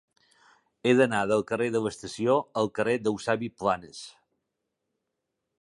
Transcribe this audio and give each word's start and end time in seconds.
He 0.85 0.93
d'anar 0.99 1.19
del 1.31 1.43
carrer 1.51 1.67
de 1.75 1.83
l'Estació 1.87 2.39
al 2.63 2.73
carrer 2.79 2.97
d'Eusebi 3.05 3.53
Planas. 3.61 4.05